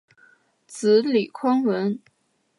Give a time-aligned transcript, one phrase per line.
[0.65, 1.99] 子李匡文。